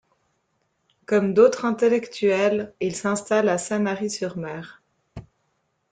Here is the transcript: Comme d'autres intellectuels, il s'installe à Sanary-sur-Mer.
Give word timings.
Comme 1.05 1.35
d'autres 1.35 1.63
intellectuels, 1.65 2.73
il 2.79 2.95
s'installe 2.95 3.49
à 3.49 3.59
Sanary-sur-Mer. 3.59 4.81